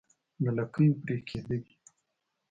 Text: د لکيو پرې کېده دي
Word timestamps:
د 0.43 0.45
لکيو 0.57 0.93
پرې 1.01 1.17
کېده 1.27 1.57
دي 1.63 1.73